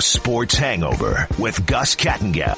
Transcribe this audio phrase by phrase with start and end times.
[0.00, 2.56] Sports Hangover with Gus Kattengell.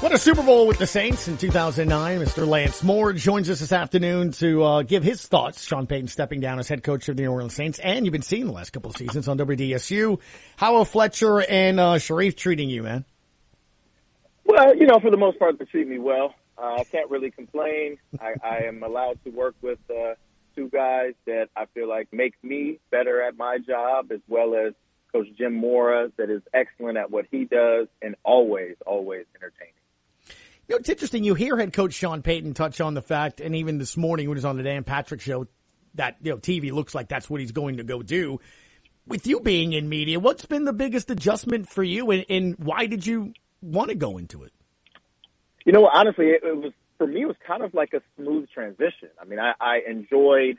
[0.00, 2.20] What a Super Bowl with the Saints in 2009.
[2.20, 2.46] Mr.
[2.46, 5.62] Lance Moore joins us this afternoon to uh, give his thoughts.
[5.62, 8.22] Sean Payton stepping down as head coach of the New Orleans Saints, and you've been
[8.22, 10.18] seeing the last couple of seasons on WDSU.
[10.56, 13.04] How are Fletcher and uh, Sharif treating you, man?
[14.44, 16.34] Well, you know, for the most part, they treat me well.
[16.56, 17.98] Uh, I can't really complain.
[18.18, 20.14] I, I am allowed to work with uh,
[20.56, 24.72] two guys that I feel like make me better at my job, as well as
[25.12, 29.74] Coach Jim Mora, that is excellent at what he does and always, always entertaining.
[30.68, 31.24] You know, it's interesting.
[31.24, 34.36] You hear head coach Sean Payton touch on the fact, and even this morning when
[34.36, 35.46] he was on the Dan Patrick show,
[35.94, 38.40] that you know TV looks like that's what he's going to go do.
[39.06, 42.86] With you being in media, what's been the biggest adjustment for you, and, and why
[42.86, 44.52] did you want to go into it?
[45.66, 47.22] You know, honestly, it, it was for me.
[47.22, 49.08] It was kind of like a smooth transition.
[49.20, 50.58] I mean, I, I enjoyed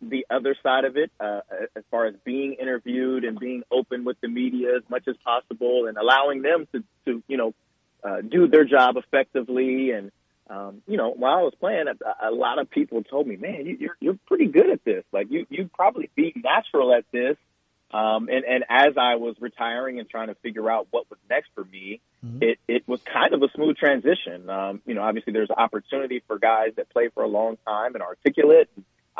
[0.00, 1.40] the other side of it, uh,
[1.76, 5.86] as far as being interviewed and being open with the media as much as possible,
[5.86, 7.54] and allowing them to, to you know,
[8.02, 9.90] uh, do their job effectively.
[9.92, 10.10] And
[10.48, 13.66] um, you know, while I was playing, a, a lot of people told me, "Man,
[13.66, 15.04] you, you're you're pretty good at this.
[15.12, 17.36] Like you you probably be natural at this."
[17.92, 21.50] Um, and and as I was retiring and trying to figure out what was next
[21.54, 22.42] for me, mm-hmm.
[22.42, 24.48] it it was kind of a smooth transition.
[24.48, 28.02] Um, you know, obviously there's opportunity for guys that play for a long time and
[28.02, 28.70] articulate.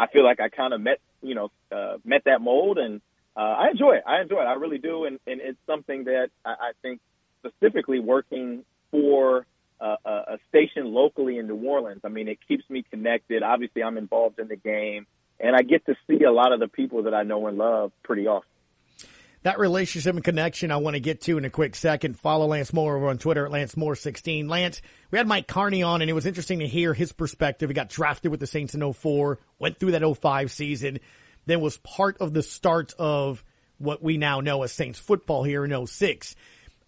[0.00, 3.02] I feel like I kind of met you know uh, met that mold, and
[3.36, 4.04] uh, I enjoy it.
[4.06, 4.46] I enjoy it.
[4.46, 7.00] I really do, and and it's something that I, I think
[7.40, 9.46] specifically working for
[9.80, 12.00] uh, a station locally in New Orleans.
[12.04, 13.42] I mean, it keeps me connected.
[13.42, 15.06] Obviously, I'm involved in the game,
[15.38, 17.92] and I get to see a lot of the people that I know and love
[18.02, 18.48] pretty often.
[19.42, 22.18] That relationship and connection I want to get to in a quick second.
[22.18, 24.48] Follow Lance Moore over on Twitter at Lance Moore16.
[24.48, 27.70] Lance, we had Mike Karney on and it was interesting to hear his perspective.
[27.70, 30.98] He got drafted with the Saints in 04, went through that 05 season,
[31.46, 33.42] then was part of the start of
[33.78, 36.36] what we now know as Saints football here in 06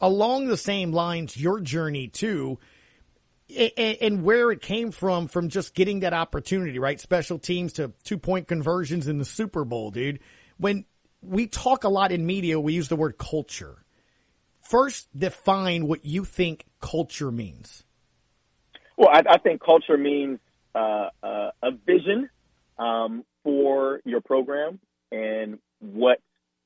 [0.02, 2.58] along the same lines, your journey too,
[3.56, 7.00] and where it came from, from just getting that opportunity, right?
[7.00, 10.18] Special teams to two point conversions in the Super Bowl, dude.
[10.58, 10.84] When
[11.22, 13.84] we talk a lot in media, we use the word culture.
[14.60, 17.84] First, define what you think culture means.
[18.96, 20.38] Well, I, I think culture means
[20.74, 22.28] uh, uh, a vision
[22.78, 24.78] um, for your program
[25.10, 26.18] and what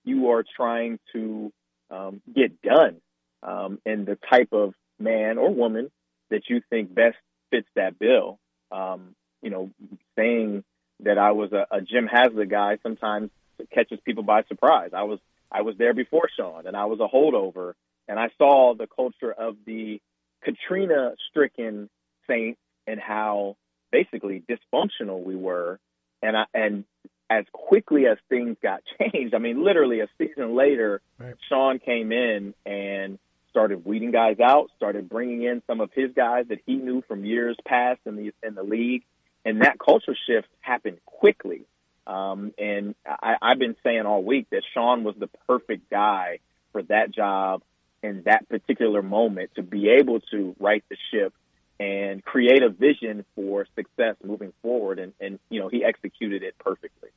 [0.04, 1.52] you are trying to
[1.90, 2.96] um, get done
[3.42, 5.90] um, and the type of man or woman
[6.30, 7.16] that you think best
[7.50, 8.38] fits that bill.
[8.70, 9.70] Um, you know,
[10.16, 10.64] saying
[11.00, 13.30] that I was a, a Jim Haslett guy sometimes
[13.72, 14.90] catches people by surprise.
[14.92, 15.18] I was
[15.50, 17.74] I was there before Sean, and I was a holdover,
[18.08, 20.00] and I saw the culture of the
[20.42, 21.88] Katrina-stricken
[22.28, 23.56] Saints and how
[23.90, 25.78] basically dysfunctional we were,
[26.22, 26.84] and I and
[27.28, 29.34] as quickly as things got changed.
[29.34, 31.34] I mean, literally a season later, right.
[31.48, 33.18] Sean came in and
[33.50, 37.24] started weeding guys out, started bringing in some of his guys that he knew from
[37.24, 39.02] years past in the in the league,
[39.44, 41.62] and that culture shift happened quickly.
[42.06, 46.38] Um, and I, I've been saying all week that Sean was the perfect guy
[46.72, 47.62] for that job
[48.02, 51.32] in that particular moment to be able to right the ship
[51.78, 54.98] and create a vision for success moving forward.
[54.98, 57.10] And, and you know, he executed it perfectly.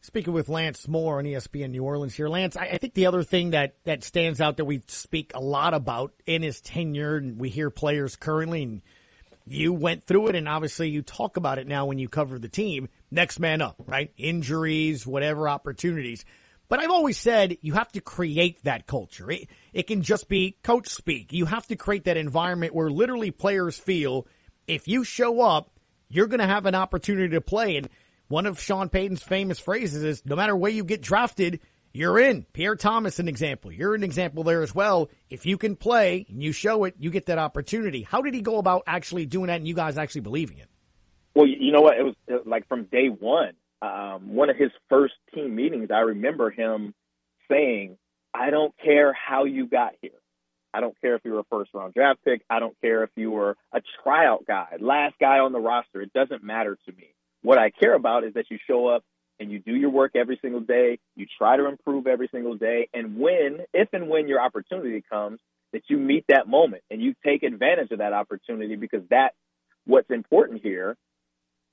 [0.00, 2.28] Speaking with Lance Moore on ESPN New Orleans here.
[2.28, 5.40] Lance, I, I think the other thing that, that stands out that we speak a
[5.40, 8.82] lot about in his tenure, and we hear players currently, and
[9.46, 12.48] you went through it, and obviously you talk about it now when you cover the
[12.48, 12.88] team.
[13.10, 14.12] Next man up, right?
[14.16, 16.24] Injuries, whatever opportunities.
[16.68, 19.30] But I've always said you have to create that culture.
[19.30, 21.32] It, it can just be coach speak.
[21.32, 24.26] You have to create that environment where literally players feel
[24.66, 25.70] if you show up,
[26.08, 27.76] you're going to have an opportunity to play.
[27.76, 27.88] And
[28.26, 31.60] one of Sean Payton's famous phrases is no matter where you get drafted,
[31.96, 32.46] you're in.
[32.52, 33.72] Pierre Thomas, an example.
[33.72, 35.08] You're an example there as well.
[35.30, 38.02] If you can play and you show it, you get that opportunity.
[38.02, 40.68] How did he go about actually doing that and you guys actually believing it?
[41.34, 41.98] Well, you know what?
[41.98, 42.14] It was
[42.44, 43.52] like from day one.
[43.82, 46.94] Um, one of his first team meetings, I remember him
[47.50, 47.98] saying,
[48.32, 50.12] I don't care how you got here.
[50.72, 52.42] I don't care if you were a first round draft pick.
[52.50, 56.02] I don't care if you were a tryout guy, last guy on the roster.
[56.02, 57.14] It doesn't matter to me.
[57.42, 59.02] What I care about is that you show up
[59.38, 60.98] and you do your work every single day.
[61.14, 62.88] You try to improve every single day.
[62.94, 65.40] And when, if and when your opportunity comes,
[65.72, 69.34] that you meet that moment and you take advantage of that opportunity because that's
[69.84, 70.96] what's important here.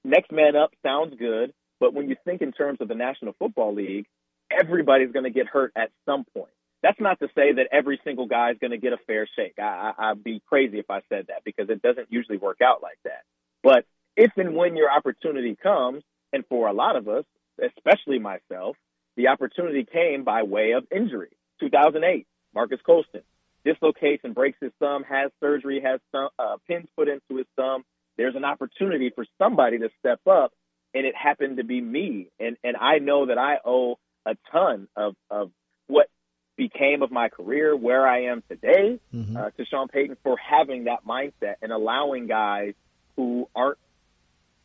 [0.04, 3.76] Next man up sounds good, but when you think in terms of the National Football
[3.76, 4.06] League,
[4.52, 6.52] everybody's going to get hurt at some point.
[6.82, 9.54] That's not to say that every single guy is going to get a fair shake.
[9.58, 12.82] I, I, I'd be crazy if I said that because it doesn't usually work out
[12.82, 13.24] like that.
[13.64, 13.86] But
[14.18, 17.24] if and when your opportunity comes, and for a lot of us,
[17.62, 18.76] especially myself,
[19.16, 21.30] the opportunity came by way of injury.
[21.60, 23.22] 2008, Marques Colston
[23.64, 27.84] dislocates and breaks his thumb, has surgery, has some, uh, pins put into his thumb.
[28.18, 30.52] There's an opportunity for somebody to step up,
[30.94, 32.28] and it happened to be me.
[32.40, 35.52] And and I know that I owe a ton of of
[35.88, 36.10] what
[36.56, 39.36] became of my career, where I am today, mm-hmm.
[39.36, 42.74] uh, to Sean Payton for having that mindset and allowing guys
[43.16, 43.80] who aren't,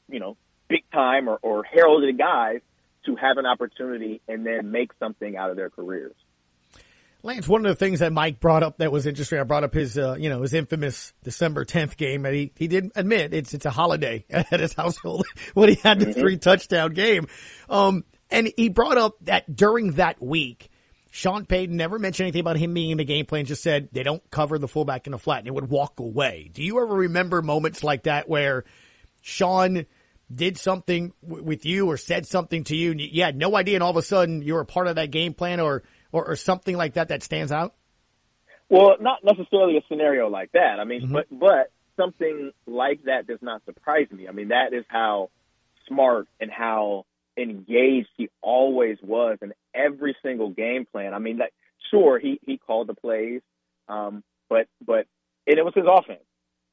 [0.09, 0.37] you know,
[0.69, 2.61] big time or, or heralded guys
[3.07, 6.15] to have an opportunity and then make something out of their careers.
[7.23, 9.75] Lance, one of the things that Mike brought up that was interesting, I brought up
[9.75, 13.55] his, uh, you know, his infamous December 10th game, and he, he did admit it's,
[13.55, 16.21] it's a holiday at his household when he had the mm-hmm.
[16.21, 17.27] three touchdown game.
[17.69, 20.71] Um, and he brought up that during that week,
[21.11, 24.05] Sean Payton never mentioned anything about him being in the game plan, just said they
[24.05, 26.51] don't cover the fullback in the flat and it would walk away.
[26.53, 28.65] Do you ever remember moments like that where
[29.23, 29.87] Sean
[30.35, 33.57] did something w- with you or said something to you and you, you, had no
[33.57, 35.83] idea and all of a sudden you were a part of that game plan or,
[36.13, 37.75] or, or something like that that stands out?
[38.69, 40.79] Well, not necessarily a scenario like that.
[40.79, 41.13] I mean, mm-hmm.
[41.13, 44.29] but, but something like that does not surprise me.
[44.29, 45.31] I mean, that is how
[45.87, 47.07] smart and how
[47.39, 51.15] engaged he always was in every single game plan.
[51.15, 51.55] I mean, like,
[51.91, 53.41] sure, he, he called the plays,
[53.89, 55.07] um, but, but,
[55.47, 56.21] and it was his offense.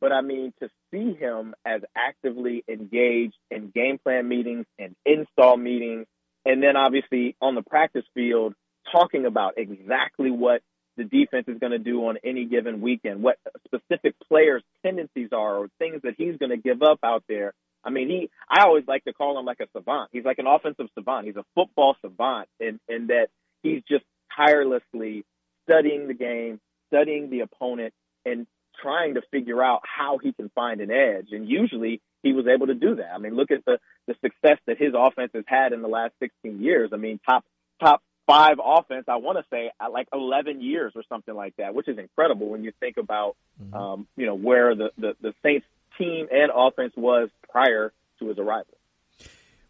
[0.02, 5.58] But I mean, to see him as actively engaged in game plan meetings and install
[5.58, 6.06] meetings,
[6.46, 8.54] and then obviously on the practice field,
[8.92, 10.62] talking about exactly what
[10.98, 15.58] the defense is going to do on any given weekend, what specific players' tendencies are,
[15.58, 17.54] or things that he's going to give up out there.
[17.84, 18.30] I mean, he.
[18.50, 20.10] I always like to call him like a savant.
[20.12, 21.28] He's like an offensive savant.
[21.28, 23.28] He's a football savant, in in that
[23.62, 24.06] he's just
[24.36, 25.24] tirelessly
[25.70, 27.94] studying the game, studying the opponent,
[28.26, 28.48] and
[28.82, 31.28] trying to figure out how he can find an edge.
[31.32, 33.12] And usually he was able to do that.
[33.14, 36.14] I mean, look at the the success that his offense has had in the last
[36.20, 36.92] 16 years.
[36.94, 37.44] I mean, top
[37.80, 39.06] top five offense.
[39.08, 42.50] I want to say at like 11 years or something like that, which is incredible
[42.50, 43.74] when you think about mm-hmm.
[43.74, 45.66] um, you know where the, the the Saints
[45.98, 48.74] team and offense was prior to his arrival.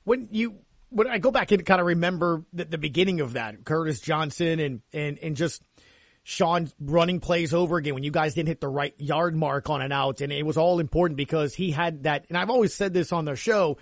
[0.03, 0.55] When you
[0.89, 4.59] when I go back and kind of remember the, the beginning of that, Curtis Johnson
[4.59, 5.61] and and and just
[6.27, 9.83] Sean running plays over again when you guys didn't hit the right yard mark on
[9.83, 12.25] an out, and it was all important because he had that.
[12.29, 13.77] And I've always said this on their show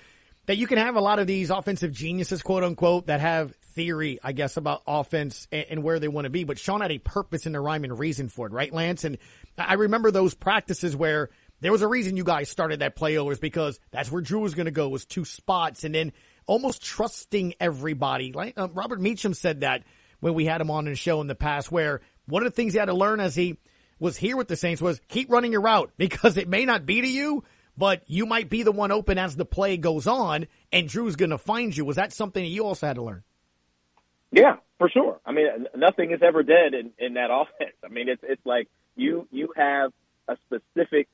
[0.46, 4.20] that you can have a lot of these offensive geniuses, quote unquote, that have theory,
[4.22, 6.44] I guess, about offense and, and where they want to be.
[6.44, 9.06] But Sean had a purpose and a rhyme and reason for it, right, Lance?
[9.06, 9.20] And
[9.58, 11.30] I remember those practices where
[11.62, 14.42] there was a reason you guys started that play over is because that's where Drew
[14.42, 16.12] was going to go was two spots and then
[16.46, 18.34] almost trusting everybody.
[18.34, 19.84] Like uh, Robert Meacham said that
[20.20, 22.74] when we had him on the show in the past where one of the things
[22.74, 23.58] he had to learn as he
[24.00, 27.02] was here with the Saints was keep running your route because it may not be
[27.02, 27.44] to you,
[27.78, 31.32] but you might be the one open as the play goes on and Drew's going
[31.32, 31.86] to find you.
[31.86, 33.24] Was that something that you also had to learn?
[34.32, 35.20] Yeah, for sure.
[35.26, 37.76] I mean, nothing is ever dead in, in that offense.
[37.84, 39.92] I mean, it's, it's like you, you have
[40.28, 41.08] a specific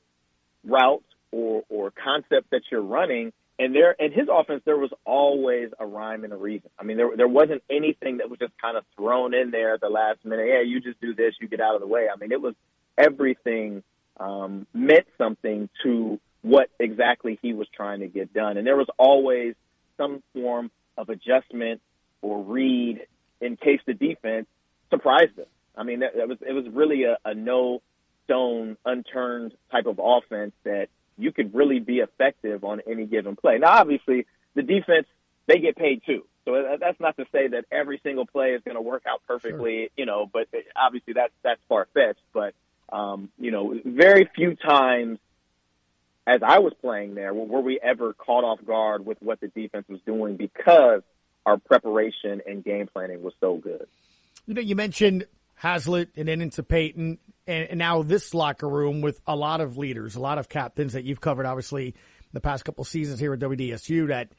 [0.64, 3.32] route or, or concept that you're running.
[3.60, 6.70] And there, in his offense, there was always a rhyme and a reason.
[6.78, 9.82] I mean, there there wasn't anything that was just kind of thrown in there at
[9.82, 10.46] the last minute.
[10.48, 12.06] Yeah, you just do this, you get out of the way.
[12.10, 12.54] I mean, it was
[12.96, 13.82] everything
[14.18, 18.88] um, meant something to what exactly he was trying to get done, and there was
[18.96, 19.54] always
[19.98, 21.82] some form of adjustment
[22.22, 23.06] or read
[23.42, 24.46] in case the defense
[24.88, 25.48] surprised us.
[25.76, 27.82] I mean, that, that was it was really a, a no
[28.24, 30.88] stone unturned type of offense that
[31.18, 33.58] you could really be effective on any given play.
[33.58, 35.06] Now, obviously, the defense
[35.46, 36.24] they get paid too.
[36.44, 39.82] So that's not to say that every single play is going to work out perfectly,
[39.82, 39.88] sure.
[39.96, 40.28] you know.
[40.32, 42.20] But obviously, that's that's far fetched.
[42.32, 42.54] But
[42.90, 45.18] um, you know, very few times
[46.26, 49.86] as I was playing there were we ever caught off guard with what the defense
[49.88, 51.02] was doing because
[51.46, 53.86] our preparation and game planning was so good.
[54.46, 55.26] You know, you mentioned
[55.60, 59.76] Haslett and then into Payton and, and, now this locker room with a lot of
[59.76, 61.94] leaders, a lot of captains that you've covered, obviously,
[62.32, 64.32] the past couple seasons here at WDSU that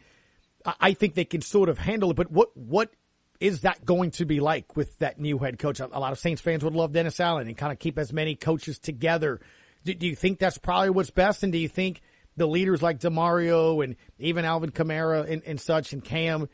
[0.80, 2.16] I think they can sort of handle it.
[2.16, 2.92] But what, what
[3.40, 5.80] is that going to be like with that new head coach?
[5.80, 8.36] A lot of Saints fans would love Dennis Allen and kind of keep as many
[8.36, 9.42] coaches together.
[9.84, 11.44] Do, do you think that's probably what's best?
[11.44, 12.02] And do you think
[12.36, 16.50] the leaders like Demario and even Alvin Kamara and, and such and Cam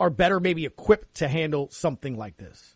[0.00, 2.75] are better maybe equipped to handle something like this?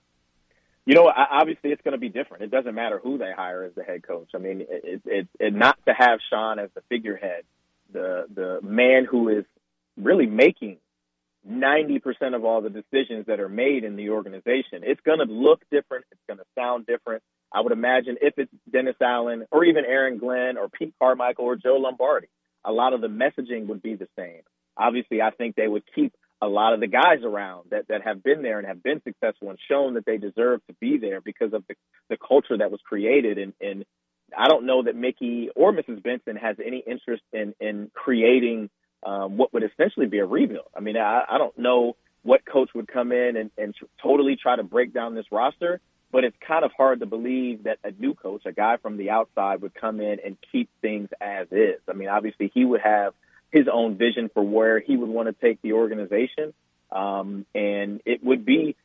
[0.87, 2.43] You know, obviously it's going to be different.
[2.43, 4.31] It doesn't matter who they hire as the head coach.
[4.35, 7.45] I mean, it, it, it not to have Sean as the figurehead,
[7.93, 9.45] the the man who is
[9.97, 10.79] really making
[11.45, 14.83] ninety percent of all the decisions that are made in the organization.
[14.83, 16.07] It's going to look different.
[16.11, 17.23] It's going to sound different.
[17.53, 21.57] I would imagine if it's Dennis Allen or even Aaron Glenn or Pete Carmichael or
[21.57, 22.29] Joe Lombardi,
[22.65, 24.43] a lot of the messaging would be the same.
[24.77, 28.23] Obviously, I think they would keep a lot of the guys around that, that have
[28.23, 31.53] been there and have been successful and shown that they deserve to be there because
[31.53, 31.75] of the,
[32.09, 33.39] the culture that was created.
[33.39, 33.85] And, and
[34.37, 36.03] I don't know that Mickey or Mrs.
[36.03, 38.71] Benson has any interest in, in creating
[39.05, 40.67] um, what would essentially be a rebuild.
[40.75, 44.57] I mean, I, I don't know what coach would come in and, and totally try
[44.57, 45.81] to break down this roster,
[46.13, 49.11] but it's kind of hard to believe that a new coach, a guy from the
[49.11, 51.81] outside, would come in and keep things as is.
[51.89, 53.15] I mean, obviously, he would have
[53.53, 56.53] his own vision for where he would want to take the organization.
[56.91, 58.77] Um, and it would be,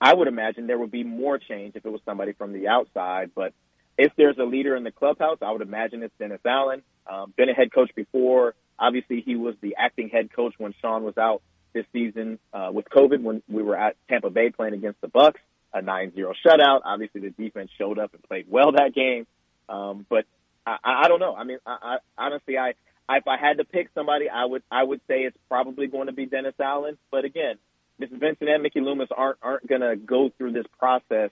[0.00, 3.30] I would imagine there would be more change if it was somebody from the outside.
[3.34, 3.52] But
[3.96, 6.82] if there's a leader in the clubhouse, I would imagine it's Dennis Allen.
[7.06, 8.54] Um, been a head coach before.
[8.78, 11.42] Obviously, he was the acting head coach when Sean was out
[11.72, 15.34] this season uh, with COVID when we were at Tampa Bay playing against the Bucs,
[15.72, 16.80] a 9-0 shutout.
[16.84, 19.26] Obviously, the defense showed up and played well that game.
[19.68, 20.24] Um, but
[20.66, 21.34] I, I don't know.
[21.34, 22.74] I mean, I, I, honestly, I
[23.08, 26.12] if I had to pick somebody, I would I would say it's probably going to
[26.12, 26.98] be Dennis Allen.
[27.10, 27.56] But again,
[28.00, 28.18] Mrs.
[28.18, 31.30] Benson and Mickey Loomis aren't aren't going to go through this process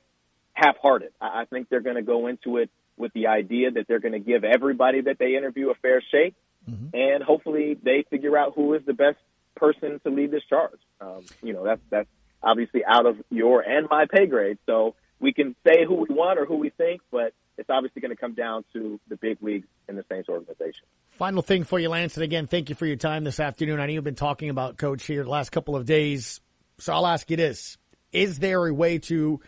[0.55, 1.13] half-hearted.
[1.21, 4.13] I, I think they're going to go into it with the idea that they're going
[4.13, 6.35] to give everybody that they interview a fair shake,
[6.71, 6.95] mm-hmm.
[6.95, 9.19] and hopefully they figure out who is the best
[9.57, 10.79] person to lead this charge.
[11.01, 12.09] Um, you know, that's that's
[12.43, 14.59] obviously out of your and my pay grade.
[14.67, 18.11] So we can say who we want or who we think, but it's obviously going
[18.11, 20.85] to come down to the big leagues in the Saints organization.
[21.11, 23.81] Final thing for you, Lance, and again, thank you for your time this afternoon.
[23.81, 26.41] I know you've been talking about Coach here the last couple of days,
[26.79, 27.77] so I'll ask you this:
[28.13, 29.41] Is there a way to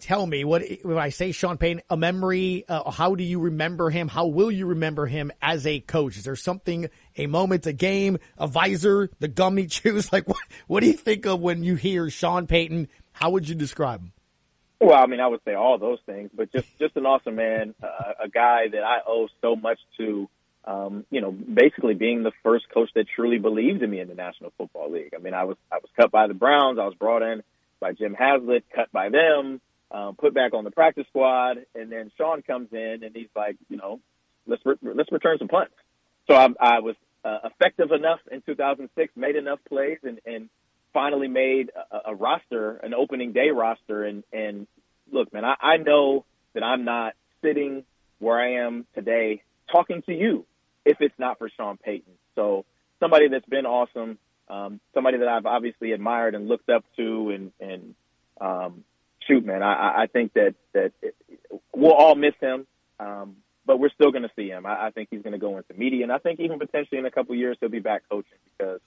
[0.00, 2.64] tell me what when I say Sean Payton, a memory?
[2.68, 4.08] Uh, how do you remember him?
[4.08, 6.16] How will you remember him as a coach?
[6.16, 10.12] Is there something, a moment, a game, a visor, the gummy chews?
[10.12, 12.88] Like, what, what do you think of when you hear Sean Payton?
[13.12, 14.12] How would you describe him?
[14.80, 17.74] Well, I mean, I would say all those things, but just just an awesome man,
[17.82, 20.28] uh, a guy that I owe so much to.
[20.62, 24.14] Um, you know, basically being the first coach that truly believed in me in the
[24.14, 25.14] National Football League.
[25.16, 26.78] I mean, I was I was cut by the Browns.
[26.78, 27.42] I was brought in
[27.80, 32.12] by Jim Haslett, cut by them, um, put back on the practice squad, and then
[32.16, 34.00] Sean comes in and he's like, you know,
[34.46, 35.72] let's re- let's return some punts.
[36.28, 36.94] So I, I was
[37.24, 40.48] uh, effective enough in 2006, made enough plays, and and
[40.92, 44.04] finally made a, a roster, an opening day roster.
[44.04, 44.66] And, and
[45.10, 47.84] look, man, I, I know that I'm not sitting
[48.18, 49.42] where I am today
[49.72, 50.44] talking to you
[50.84, 52.12] if it's not for Sean Payton.
[52.34, 52.64] So
[53.00, 54.18] somebody that's been awesome,
[54.48, 57.94] um, somebody that I've obviously admired and looked up to, and and
[58.40, 58.84] um,
[59.26, 61.14] shoot, man, I, I think that that it,
[61.72, 62.66] we'll all miss him,
[62.98, 64.66] um, but we're still going to see him.
[64.66, 67.06] I, I think he's going to go into media, and I think even potentially in
[67.06, 68.80] a couple of years he'll be back coaching because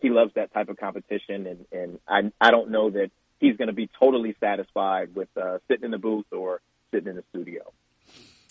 [0.00, 3.10] he loves that type of competition, and and I I don't know that
[3.40, 6.60] he's going to be totally satisfied with uh, sitting in the booth or
[6.92, 7.62] sitting in the studio.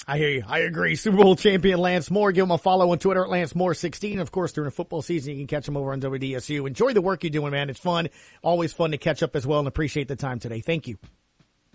[0.05, 0.43] I hear you.
[0.45, 0.95] I agree.
[0.95, 2.33] Super Bowl champion Lance Moore.
[2.33, 4.19] Give him a follow on Twitter at Lance Moore16.
[4.19, 6.67] Of course, during the football season, you can catch him over on WDSU.
[6.67, 7.69] Enjoy the work you're doing, man.
[7.69, 8.09] It's fun.
[8.41, 10.59] Always fun to catch up as well and appreciate the time today.
[10.59, 10.97] Thank you.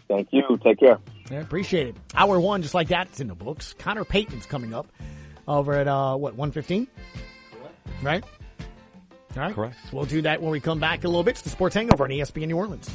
[0.08, 0.58] Thank you.
[0.62, 0.98] Take care.
[1.30, 1.96] Yeah, appreciate it.
[2.14, 3.74] Hour one, just like that, it's in the books.
[3.78, 4.86] Connor Payton's coming up
[5.46, 6.86] over at, uh, what, 115?
[8.02, 8.24] Right?
[9.36, 9.54] All right.
[9.54, 9.76] Correct.
[9.92, 11.32] We'll do that when we come back a little bit.
[11.32, 12.90] It's the Sports Hangover on ESPN New Orleans.